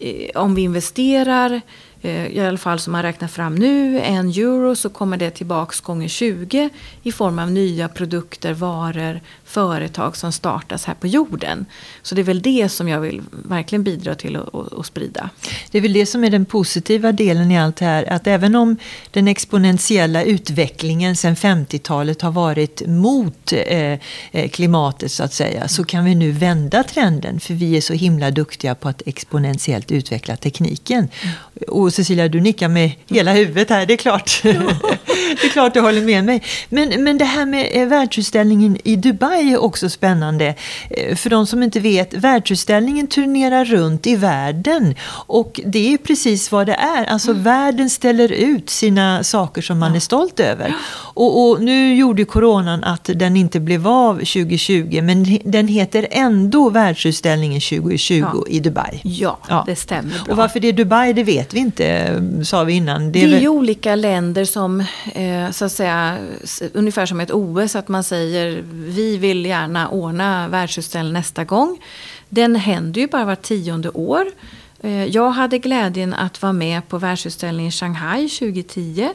[0.00, 1.60] Eh, om vi investerar
[2.02, 5.80] eh, i alla fall som man räknar fram nu, en euro så kommer det tillbaks
[5.80, 6.68] gånger 20
[7.02, 11.66] i form av nya produkter, varor, företag som startas här på jorden.
[12.02, 15.30] Så det är väl det som jag vill verkligen bidra till att, sprida.
[15.70, 18.54] Det är väl det som är den positiva delen i allt det här, att även
[18.54, 18.76] om
[19.10, 23.98] den exponentiella utvecklingen sedan 50-talet har varit mot eh,
[24.32, 27.92] eh, klimatet så att säga, så kan vi nu vända trenden, för vi är så
[27.92, 31.08] himla duktiga på att exponentiellt utveckla tekniken.
[31.68, 34.40] Och och Cecilia, du nickar med hela huvudet här, det är klart.
[34.44, 34.52] Ja.
[35.40, 36.42] Det är klart du håller med mig.
[36.68, 40.54] Men, men det här med eh, världsutställningen i Dubai är också spännande.
[40.90, 44.94] Eh, för de som inte vet, världsutställningen turnerar runt i världen.
[45.26, 47.04] Och det är precis vad det är.
[47.04, 47.42] Alltså mm.
[47.42, 49.96] världen ställer ut sina saker som man ja.
[49.96, 50.74] är stolt över.
[51.14, 56.70] Och, och, nu gjorde coronan att den inte blev av 2020, men den heter ändå
[56.70, 58.44] världsutställningen 2020 ja.
[58.48, 59.00] i Dubai.
[59.02, 60.32] Ja, ja, det stämmer bra.
[60.32, 63.12] Och varför det är Dubai, det vet vi inte, sa vi innan.
[63.12, 63.48] Det är, det är väl...
[63.48, 66.18] olika länder som, eh, så att säga,
[66.72, 71.78] ungefär som ett OS, att man säger vi vill gärna ordna världsutställning nästa gång.
[72.28, 74.26] Den händer ju bara var tionde år.
[74.80, 79.10] Eh, jag hade glädjen att vara med på världsutställningen i Shanghai 2010.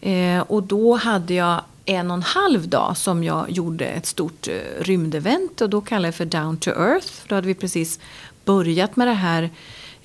[0.00, 4.48] Eh, och då hade jag en och en halv dag som jag gjorde ett stort
[4.48, 7.08] eh, rymdevent och då kallade jag för Down to Earth.
[7.26, 8.00] Då hade vi precis
[8.44, 9.50] börjat med det här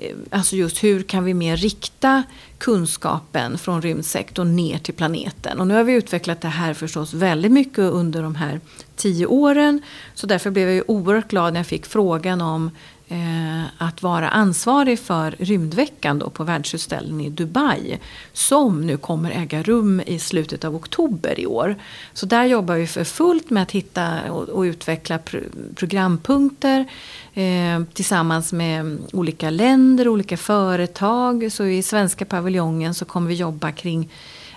[0.01, 2.23] Eh, alltså just hur kan vi mer rikta
[2.57, 5.59] kunskapen från rymdsektorn ner till planeten.
[5.59, 8.59] Och nu har vi utvecklat det här förstås väldigt mycket under de här
[8.95, 9.81] tio åren.
[10.13, 12.71] Så därför blev jag ju oerhört glad när jag fick frågan om
[13.11, 17.99] Eh, att vara ansvarig för rymdveckan då på världsutställningen i Dubai.
[18.33, 21.75] Som nu kommer äga rum i slutet av oktober i år.
[22.13, 25.43] Så där jobbar vi för fullt med att hitta och, och utveckla pr
[25.75, 26.85] programpunkter
[27.33, 31.51] eh, tillsammans med olika länder, olika företag.
[31.51, 34.09] Så i svenska paviljongen så kommer vi jobba kring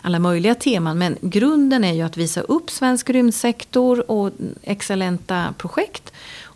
[0.02, 0.98] alla möjliga teman.
[0.98, 4.30] Men grunden är ju att visa upp svensk rymdsektor och
[4.62, 6.12] excellenta projekt.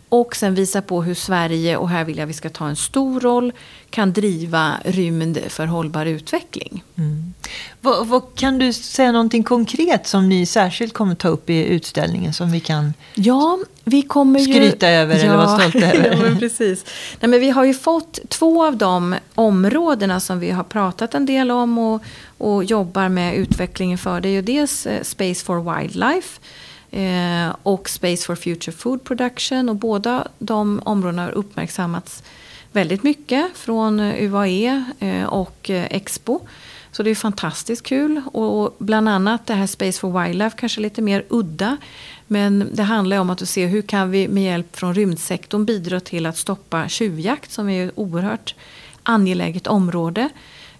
[0.09, 3.19] Och sen visa på hur Sverige, och här vill jag vi ska ta en stor
[3.19, 3.53] roll,
[3.89, 6.83] kan driva rymd för hållbar utveckling.
[6.95, 7.33] Mm.
[7.81, 12.33] Vad, vad, kan du säga någonting konkret som ni särskilt kommer ta upp i utställningen
[12.33, 16.11] som vi kan ja, vi kommer ju, skryta över ja, eller vara stolta över?
[16.11, 16.85] ja, men precis.
[17.19, 21.25] Nej, men vi har ju fått två av de områdena som vi har pratat en
[21.25, 22.03] del om och,
[22.37, 24.21] och jobbar med utvecklingen för.
[24.21, 26.39] Det är ju dels eh, Space for Wildlife
[26.91, 29.69] eh, och Space for Future Food Production.
[29.69, 32.23] Och båda de områdena har uppmärksammats
[32.71, 36.39] väldigt mycket från eh, UAE eh, och eh, Expo.
[36.91, 38.21] Så det är fantastiskt kul.
[38.25, 41.77] Och bland annat det här Space for Wildlife kanske lite mer udda.
[42.27, 46.25] Men det handlar om att se hur kan vi med hjälp från rymdsektorn bidra till
[46.25, 48.55] att stoppa tjuvjakt som är ett oerhört
[49.03, 50.29] angeläget område.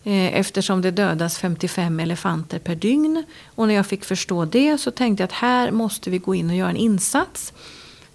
[0.04, 3.24] Eh, eftersom det dödas 55 elefanter per dygn.
[3.56, 6.50] Och när jag fick förstå det så tänkte jag att här måste vi gå in
[6.50, 7.54] och göra en insats.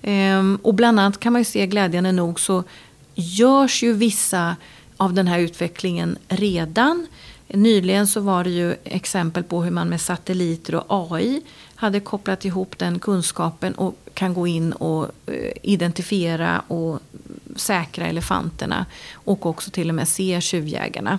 [0.03, 2.65] Ehm, och bland annat kan man ju se glädjande nog så
[3.15, 4.57] görs ju vissa
[4.97, 7.07] av den här utvecklingen redan.
[7.49, 11.43] Nyligen så var det ju exempel på hur man med satelliter och AI
[11.75, 17.01] hade kopplat ihop den kunskapen och kan gå in och eh, identifiera och
[17.57, 21.19] säkra elefanterna och också till och med se tjuvjägarna.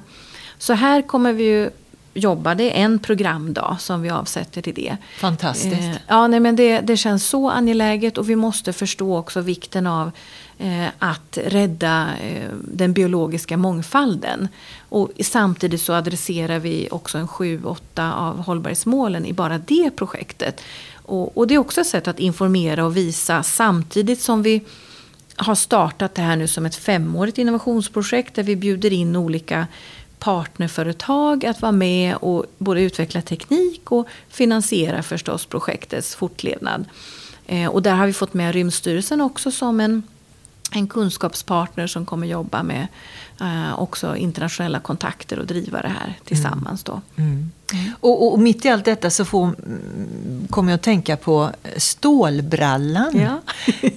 [0.58, 1.70] Så här kommer vi ju
[2.16, 2.56] jobba.
[2.56, 4.98] Det är en programdag som vi avsätter till det.
[5.18, 5.74] Fantastiskt.
[5.74, 9.88] Eh, ja, nej, men det, det känns så angeläget och vi måste förstå också vikten
[9.88, 10.12] av
[10.58, 14.48] eh, att rädda eh, den biologiska mångfalden.
[14.90, 20.62] Och samtidigt så adresserar vi också en sju, åtta av hållbarhetsmålen i bara det projektet.
[20.94, 24.62] Och, och det är också ett sätt att informera och visa samtidigt som vi
[25.36, 29.68] har startat det här nu som ett femårigt innovationsprojekt där vi bjuder in olika
[30.26, 36.86] partnerföretag att vara med och både utveckla teknik och finansiera förstås projektets fortlevnad.
[37.46, 40.04] Eh, och där har vi fått med Rymdstyrelsen också som en,
[40.72, 42.88] en kunskapspartner som kommer jobba med
[43.42, 46.84] eh, också internationella kontakter och driva det här tillsammans.
[46.84, 47.02] Då.
[47.16, 47.52] Mm.
[47.74, 47.92] Mm.
[48.00, 53.20] Och, och, mitt i allt detta så får, mm, kommer jag att tänka på stålbrallan.
[53.20, 53.42] Ja.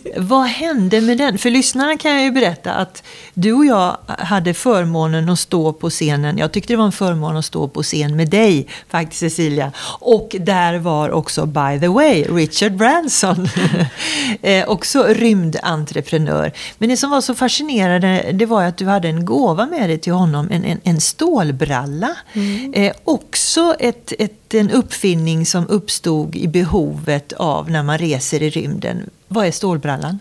[0.17, 1.39] Vad hände med den?
[1.39, 3.03] För lyssnarna kan jag ju berätta att
[3.35, 6.39] du och jag hade förmånen att stå på scenen.
[6.39, 9.73] Jag tyckte det var en förmån att stå på scen med dig faktiskt Cecilia.
[10.01, 13.49] Och där var också by the way Richard Branson.
[14.43, 16.53] eh, också rymdentreprenör.
[16.79, 19.99] Men det som var så fascinerande det var att du hade en gåva med dig
[19.99, 20.49] till honom.
[20.51, 22.17] En, en, en stålbralla.
[22.33, 22.73] Mm.
[22.75, 28.51] Eh, också ett, ett, en uppfinning som uppstod i behovet av när man reser i
[28.51, 29.11] rymden.
[29.29, 30.19] Vad är stålbrallan?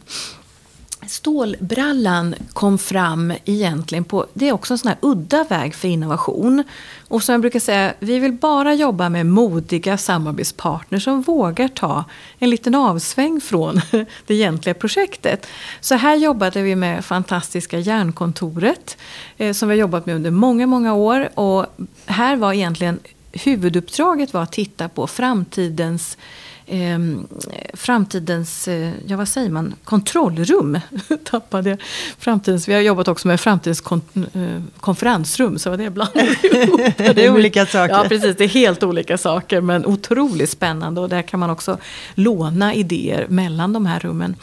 [1.10, 6.63] Stålbrallan kom fram egentligen på, det är också en sån här udda väg för innovation.
[7.08, 12.04] Och som jag brukar säga, vi vill bara jobba med modiga samarbetspartners som vågar ta
[12.39, 13.82] en liten avsväng från
[14.28, 15.48] det egentliga projektet.
[15.82, 18.98] Så här jobbade vi med fantastiska Järnkontoret
[19.38, 21.39] eh, som vi har jobbat med under många, många år.
[21.39, 21.65] Och
[22.06, 23.00] här var egentligen
[23.32, 26.17] huvuduppdraget var att titta på framtidens
[26.67, 26.99] eh,
[27.73, 30.80] framtidens, eh, ja vad säger man, kontrollrum.
[31.23, 31.82] Tappade jag.
[32.19, 36.36] Framtidens, vi har jobbat också med framtidens kon, eh, konferensrum, så var det blandade
[37.13, 37.93] Det är olika saker.
[37.93, 38.36] Ja, precis.
[38.38, 41.01] Det är helt olika saker, men otroligt spännande.
[41.01, 41.77] Och där kan man också
[42.15, 44.36] låna idéer mellan de här rummen.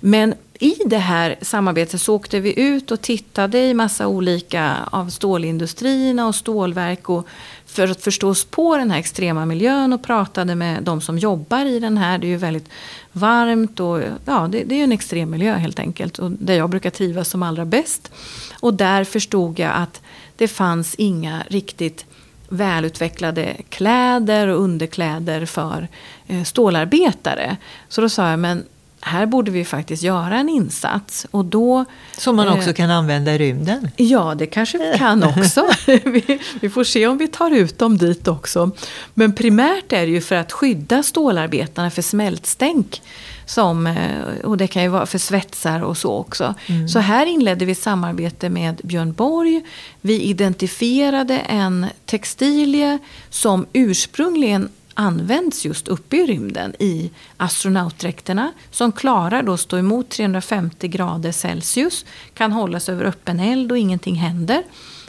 [0.00, 5.08] Men i det här samarbetet så åkte vi ut och tittade i massa olika av
[5.08, 7.26] stålindustrierna och stålverk och
[7.68, 11.64] för att förstå oss på den här extrema miljön och pratade med de som jobbar
[11.64, 12.18] i den här.
[12.18, 12.68] Det är ju väldigt
[13.12, 16.18] varmt och ja, det, det är en extrem miljö helt enkelt.
[16.18, 18.12] Och där jag brukar trivas som allra bäst.
[18.60, 20.00] Och där förstod jag att
[20.36, 22.06] det fanns inga riktigt
[22.48, 25.88] välutvecklade kläder och underkläder för
[26.26, 27.56] eh, stålarbetare.
[27.88, 28.64] Så då sa jag, men
[29.00, 31.26] här borde vi faktiskt göra en insats.
[31.30, 31.84] Och då,
[32.18, 33.90] Som man också eh, kan använda i rymden?
[33.96, 35.66] Ja, det kanske vi kan också.
[35.86, 38.70] vi, vi, får se om vi tar ut dem dit också.
[39.14, 43.02] Men primärt är det ju för att skydda stålarbetarna för smältstänk.
[43.46, 46.54] Som, eh, och det kan ju vara för svetsar och så också.
[46.66, 46.88] Mm.
[46.88, 49.62] Så här inledde vi samarbete med Björn Borg.
[50.00, 52.98] Vi identifierade en textilie
[53.30, 54.68] som ursprungligen
[55.00, 61.32] används just uppe i rymden i astronautdräkterna som klarar då att stå emot 350 grader
[61.32, 64.62] Celsius, kan hållas över öppen eld och ingenting händer.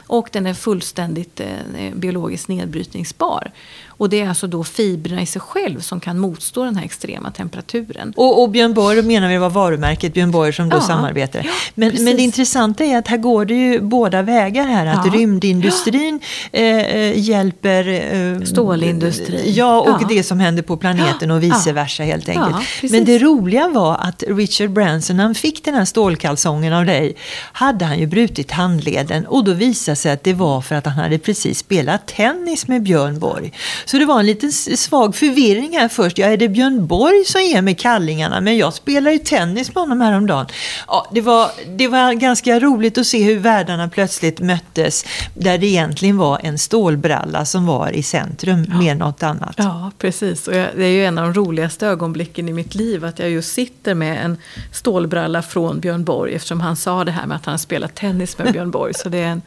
[0.06, 3.52] Och den är fullständigt eh, biologiskt nedbrytningsbar.
[4.00, 7.30] Och det är alltså då fibrerna i sig själv som kan motstå den här extrema
[7.30, 8.12] temperaturen.
[8.16, 11.42] Och, och Björn Borg menar vi var varumärket Björn Borg som då ja, samarbetar.
[11.44, 14.86] Ja, men, men det intressanta är att här går det ju båda vägar här.
[14.86, 16.20] Att ja, rymdindustrin
[16.52, 19.40] eh, eh, hjälper eh, stålindustrin.
[19.44, 22.56] Ja, och det som händer på planeten och vice versa helt enkelt.
[22.90, 27.16] men det roliga var att Richard Branson, när han fick den här stålkalsongen av dig,
[27.52, 30.94] hade han ju brutit handleden och då visade sig att det var för att han
[30.94, 33.52] hade precis spelat tennis med Björn Borg.
[33.90, 36.18] Så det var en liten svag förvirring här först.
[36.18, 38.40] Ja, är det Björn Borg som ger mig kallingarna?
[38.40, 40.46] Men jag spelar ju tennis med honom häromdagen.
[40.88, 45.04] Ja, det, var, det var ganska roligt att se hur världarna plötsligt möttes.
[45.34, 48.78] Där det egentligen var en stålbralla som var i centrum, ja.
[48.78, 49.54] mer något annat.
[49.56, 50.48] Ja, precis.
[50.48, 53.04] Och jag, det är ju en av de roligaste ögonblicken i mitt liv.
[53.04, 54.36] Att jag just sitter med en
[54.72, 56.34] stålbralla från Björn Borg.
[56.34, 58.94] Eftersom han sa det här med att han spelat tennis med Björn Borg.
[58.94, 59.42] Så det är en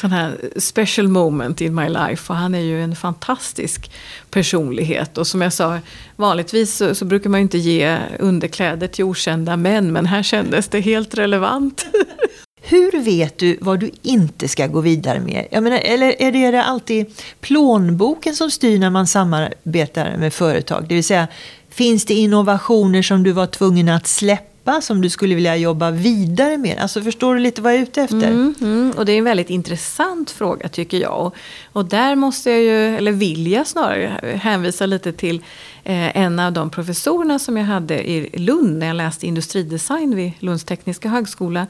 [0.00, 2.32] sån här special moment in my life.
[2.32, 3.83] Och han är ju en fantastisk
[4.30, 5.18] personlighet.
[5.18, 5.78] Och som jag sa,
[6.16, 9.92] vanligtvis så, så brukar man ju inte ge underkläder till okända män.
[9.92, 11.86] Men här kändes det helt relevant.
[12.66, 15.46] Hur vet du vad du inte ska gå vidare med?
[15.50, 17.06] Jag menar, eller är det alltid
[17.40, 20.86] plånboken som styr när man samarbetar med företag?
[20.88, 21.28] Det vill säga,
[21.70, 25.90] finns det innovationer som du var tvungen att släppa släppa som du skulle vilja jobba
[25.90, 26.78] vidare med?
[26.78, 28.16] Alltså förstår du lite vad jag är ute efter?
[28.16, 28.92] Mm, mm.
[28.96, 31.26] Och det är en väldigt intressant fråga tycker jag.
[31.26, 31.34] Och,
[31.72, 35.36] och där måste jag ju, eller vill jag snarare, hänvisa lite till
[35.84, 40.32] eh, en av de professorerna som jag hade i Lund när jag läste industridesign vid
[40.40, 41.66] Lunds tekniska högskola.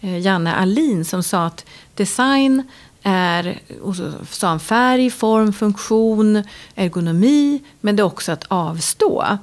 [0.00, 1.64] Eh, Janne Alin som sa att
[1.96, 2.62] design
[3.02, 6.42] är och så sa han, färg, form, funktion,
[6.76, 9.38] ergonomi, men det är också att avstå.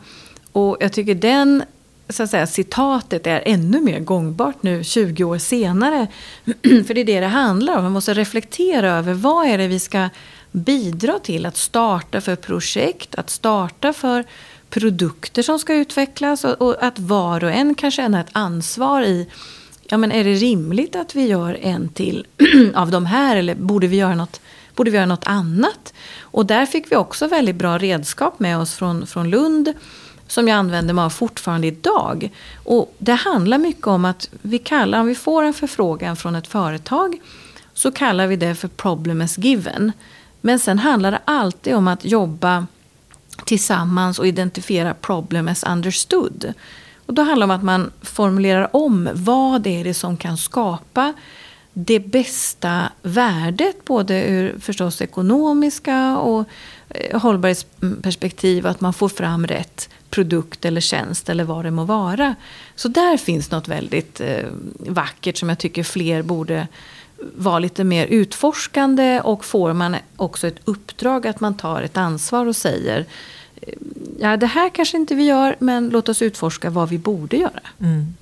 [0.52, 1.63] Och jag tycker den
[2.10, 6.08] så att säga, citatet är ännu mer gångbart nu 20 år senare.
[6.63, 7.84] För det är det det handlar om.
[7.84, 10.10] Man måste reflektera över vad är det vi ska
[10.52, 14.24] bidra till att starta för projekt, att starta för
[14.70, 19.28] produkter som ska utvecklas och, och att var och en kan känna ett ansvar i
[19.88, 22.28] Ja, men är det rimligt att vi gör en till
[22.76, 24.41] av de här eller borde vi göra något,
[24.76, 25.94] borde vi göra något annat?
[26.20, 29.74] Och där fick vi också väldigt bra redskap med oss från, från Lund
[30.28, 32.30] som jag använder mig av fortfarande idag.
[32.64, 36.48] Och det handlar mycket om att vi kallar, om vi får en förfrågan från ett
[36.48, 37.20] företag
[37.74, 39.92] så kallar vi det för problem as given.
[40.42, 42.68] Men sen handlar det alltid om att jobba
[43.46, 46.54] tillsammans och identifiera problem as understood.
[47.06, 50.38] Och då handlar det om att man formulerar om vad det är det som kan
[50.38, 51.14] skapa
[51.74, 56.46] det bästa värdet, både ur förstås ekonomiska och
[56.90, 62.36] eh, hållbarhetsperspektiv, att man får fram rätt produkt eller tjänst eller vad det må vara.
[62.75, 64.45] Så där finns något väldigt eh,
[64.78, 66.67] vackert som jag tycker fler borde
[67.36, 72.45] vara lite mer utforskande och får man också ett uppdrag att man tar ett ansvar
[72.45, 73.06] och säger
[73.62, 73.73] eh,
[74.19, 77.63] ja det här kanske inte vi gör men låt oss utforska vad vi borde göra.
[77.80, 78.13] Mm.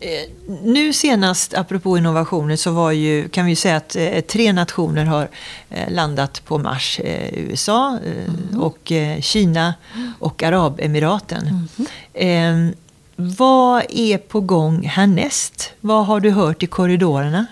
[0.00, 0.30] Eh,
[0.62, 5.28] nu senast, apropå innovationer, så var ju, kan vi säga att eh, tre nationer har
[5.70, 7.00] eh, landat på Mars.
[7.32, 8.60] USA, mm.
[8.60, 9.74] och Kina
[10.18, 11.68] och Arabemiraten.
[12.14, 12.74] Mm.
[13.16, 15.72] Vad är på gång härnäst?
[15.80, 17.46] Vad har du hört i korridorerna?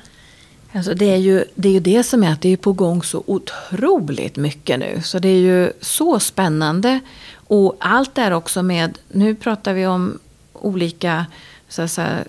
[0.72, 3.02] Alltså det, är ju, det är ju det som är att det är på gång
[3.02, 5.00] så otroligt mycket nu.
[5.04, 7.00] Så det är ju så spännande.
[7.34, 10.18] Och allt det här också med, nu pratar vi om
[10.52, 11.26] olika
[11.68, 12.24] så säga,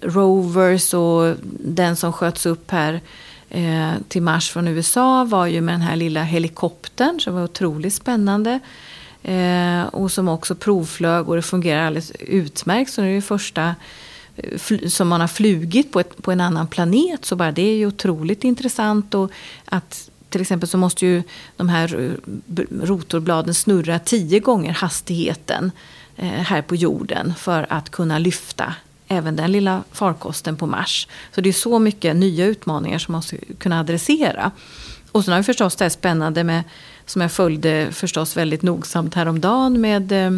[0.00, 3.00] rovers och den som sköts upp här
[3.50, 7.94] eh, till Mars från USA var ju med den här lilla helikoptern som var otroligt
[7.94, 8.60] spännande.
[9.22, 12.92] Eh, och som också provflög och det fungerar alldeles utmärkt.
[12.92, 13.74] Så det är det första
[14.36, 17.24] eh, som man har flugit på, ett, på en annan planet.
[17.24, 19.14] Så bara det är ju otroligt intressant.
[19.14, 19.30] Och
[19.64, 21.22] att till exempel så måste ju
[21.56, 25.70] de här eh, rotorbladen snurra tio gånger hastigheten
[26.22, 28.74] Eh, här på jorden för att kunna lyfta
[29.08, 31.08] även den lilla farkosten på Mars.
[31.34, 34.50] Så det är så mycket nya utmaningar som man måste kunna adressera.
[35.12, 36.62] Och sen har vi förstås det här spännande med,
[37.06, 40.32] som jag följde förstås väldigt nogsamt häromdagen med, eh,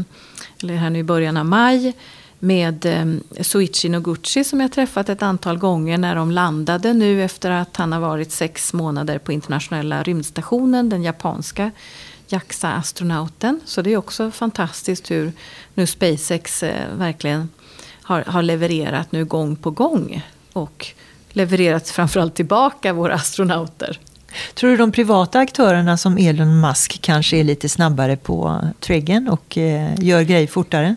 [0.63, 1.93] eller här nu i början av maj,
[2.39, 7.51] med Suichi Soichi Noguchi som jag träffat ett antal gånger när de landade nu efter
[7.51, 11.71] att han har varit sex månader på internationella rymdstationen, den japanska
[12.35, 13.61] JAXA-astronauten.
[13.65, 15.33] Så det är också fantastiskt hur
[15.75, 17.49] nu SpaceX eh, verkligen
[18.03, 20.23] har, har levererat nu gång på gång.
[20.53, 20.87] Och
[21.31, 24.01] levererat framförallt tillbaka våra astronauter.
[24.55, 29.59] Tror du de privata aktörerna som Elon Musk kanske är lite snabbare på triggen och
[29.59, 30.97] eh, gör grejer fortare?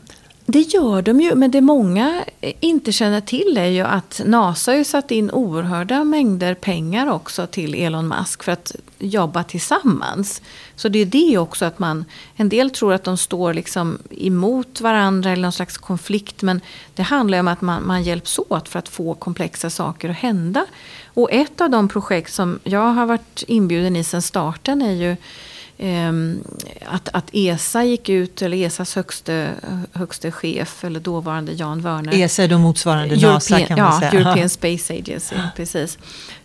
[0.49, 4.71] Det gör de ju, men det många eh, inte känner till är ju att NASA
[4.71, 10.41] har ju satt in oerhörda mängder pengar också till Elon Musk för att jobba tillsammans.
[10.75, 14.81] Så det är det också att man, en del tror att de står liksom emot
[14.81, 16.61] varandra eller någon slags konflikt, men
[16.95, 20.15] det handlar ju om att man, man hjälps åt för att få komplexa saker att
[20.15, 20.65] hända.
[21.05, 25.15] Och ett av de projekt som jag har varit inbjuden i sedan starten är ju
[26.85, 29.53] att, att ESA gick ut, eller ESAs högste,
[29.93, 32.13] högste chef, eller dåvarande Jan Werner.
[32.13, 34.21] ESA är då motsvarande European, NASA kan man ja, säga.
[34.21, 35.97] European Space Agency, precis.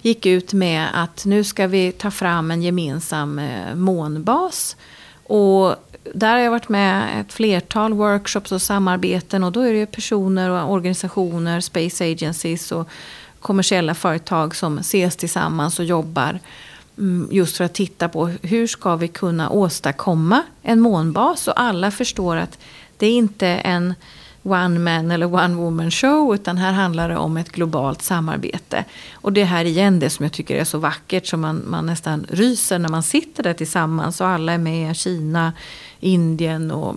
[0.03, 4.77] Gick ut med att nu ska vi ta fram en gemensam eh, månbas.
[5.25, 5.77] Och
[6.15, 10.51] där har jag varit med ett flertal workshops och samarbeten och då är det personer
[10.51, 12.89] och organisationer, space agencies och
[13.41, 16.39] kommersiella företag som ses tillsammans och jobbar
[16.99, 21.91] Mm, just för att titta på hur ska vi kunna åstadkomma en månbas och alla
[21.91, 22.59] förstår att
[22.97, 23.95] det är inte en
[24.43, 28.85] one man eller one woman show utan här handlar det om ett globalt samarbete.
[29.13, 32.27] Och det här igen det som jag tycker är så vackert som man, man nästan
[32.29, 35.53] ryser när man sitter där tillsammans och alla är med, Kina,
[36.01, 36.97] Indien och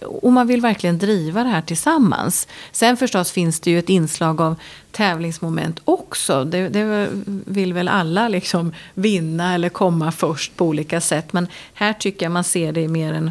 [0.00, 2.48] och man vill verkligen driva det här tillsammans.
[2.72, 4.56] Sen förstås finns det ju ett inslag av
[4.92, 6.44] tävlingsmoment också.
[6.44, 7.08] Det, det
[7.46, 11.32] vill väl alla liksom vinna eller komma först på olika sätt.
[11.32, 13.30] Men här tycker jag man ser det i mer en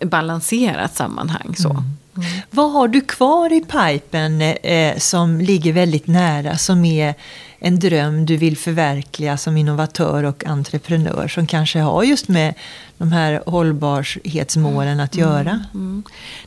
[0.00, 1.54] balanserat sammanhang.
[1.56, 1.70] Så.
[1.70, 1.82] Mm.
[2.16, 2.28] Mm.
[2.50, 7.14] Vad har du kvar i pipen eh, som ligger väldigt nära, som är
[7.58, 12.54] en dröm du vill förverkliga som innovatör och entreprenör som kanske har just med
[12.98, 15.28] de här hållbarhetsmålen att mm.
[15.28, 15.50] göra?
[15.50, 15.66] Mm.
[15.74, 16.02] Mm.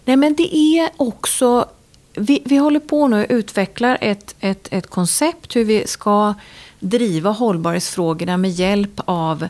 [0.06, 1.66] Nej men det är också,
[2.16, 6.34] vi, vi håller på nu och utvecklar ett, ett, ett koncept hur vi ska
[6.80, 9.48] driva hållbarhetsfrågorna med hjälp av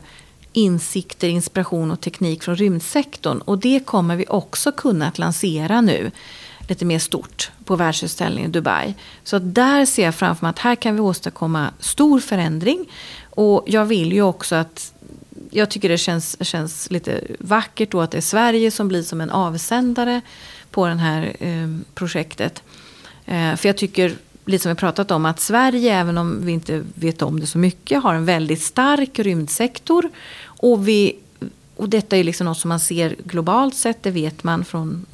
[0.54, 3.42] insikter, inspiration och teknik från rymdsektorn.
[3.42, 6.12] Och det kommer vi också kunna att lansera nu
[6.70, 8.94] lite mer stort på världsutställningen i Dubai.
[9.24, 12.92] Så där ser jag framför mig att här kan vi åstadkomma stor förändring.
[13.30, 14.94] Och jag vill ju också att
[15.50, 19.22] jag tycker det känns, känns lite vackert då att det är Sverige som blir som
[19.22, 20.22] en avsändare
[20.76, 22.64] på det här eh, projektet.
[23.26, 24.14] Eh, för jag tycker,
[24.46, 27.58] lite som vi pratat om, att Sverige, även om vi inte vet om det så
[27.58, 30.10] mycket, har en väldigt stark rymdsektor.
[30.44, 31.16] Och vi
[31.76, 35.06] och detta är liksom något som man ser globalt sett, det vet man från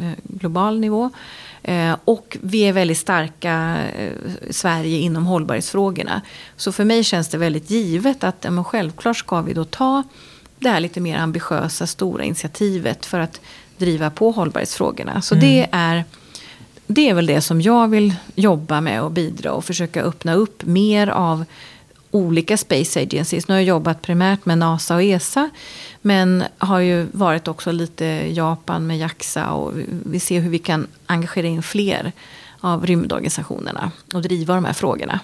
[0.00, 1.10] eh, global nivå.
[1.62, 3.78] Eh, och vi är väldigt starka
[4.48, 6.20] i Sverige inom hållbarhetsfrågorna.
[6.56, 10.02] Så för mig känns det väldigt givet att men självklart ska vi då ta
[10.58, 13.40] det här lite mer ambitiösa, stora initiativet för att
[13.80, 15.22] driva på hållbarhetsfrågorna.
[15.22, 15.46] Så mm.
[15.46, 16.04] det, är,
[16.86, 20.64] det är väl det som jag vill jobba med och bidra och försöka öppna upp
[20.64, 21.44] mer av
[22.10, 23.48] olika space agencies.
[23.48, 25.50] Nu har jag jobbat primärt med NASA och ESA.
[26.02, 30.86] Men har ju varit också lite Japan med JAXA och vi ser hur vi kan
[31.06, 32.12] engagera in fler
[32.60, 35.20] av rymdorganisationerna och driva de här frågorna.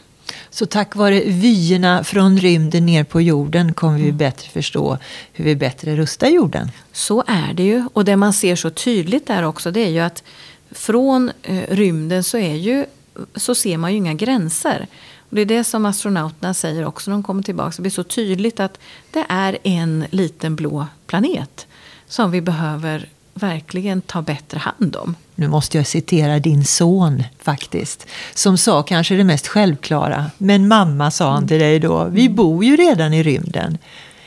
[0.50, 4.16] Så tack vare vyerna från rymden ner på jorden kommer vi mm.
[4.16, 4.98] bättre förstå
[5.32, 6.70] hur vi bättre rustar jorden.
[6.92, 7.84] Så är det ju.
[7.92, 10.22] Och det man ser så tydligt där också det är ju att
[10.70, 12.86] från eh, rymden så, är ju,
[13.34, 14.86] så ser man ju inga gränser.
[15.28, 17.72] Och det är det som astronauterna säger också när de kommer tillbaka.
[17.76, 18.78] Det blir så tydligt att
[19.10, 21.66] det är en liten blå planet
[22.06, 25.14] som vi behöver verkligen ta bättre hand om.
[25.34, 28.06] Nu måste jag citera din son faktiskt.
[28.34, 30.30] Som sa kanske det mest självklara.
[30.38, 33.78] Men mamma sa han till dig då, vi bor ju redan i rymden.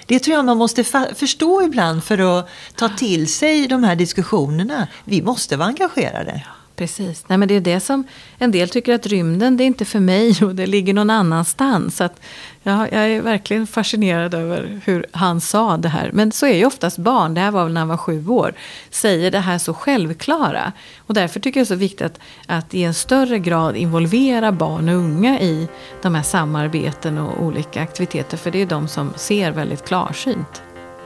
[0.06, 0.84] Det tror jag man måste
[1.16, 4.88] förstå ibland för att ta till sig de här diskussionerna.
[5.04, 6.44] Vi måste vara engagerade.
[6.80, 7.26] Precis.
[7.28, 8.04] Nej, men det är det som
[8.38, 11.98] en del tycker att rymden det är inte för mig och det ligger någon annanstans.
[11.98, 12.22] Så att,
[12.64, 16.10] ja, jag är verkligen fascinerad över hur han sa det här.
[16.14, 18.54] Men så är ju oftast barn, det här var väl när han var sju år,
[18.90, 20.72] säger det här så självklara.
[20.98, 24.52] Och därför tycker jag det är så viktigt att, att i en större grad involvera
[24.52, 25.68] barn och unga i
[26.02, 28.38] de här samarbeten och olika aktiviteter.
[28.38, 30.62] För det är de som ser väldigt klarsynt.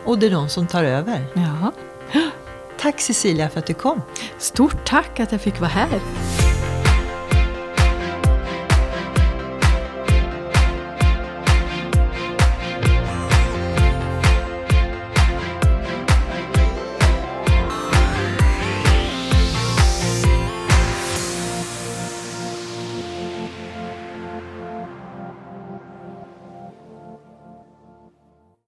[0.05, 1.25] Och det är de som tar över.
[1.33, 1.71] Ja.
[2.83, 4.01] Tack Cecilia för att du kom.
[4.37, 5.99] Stort tack att jag fick vara här.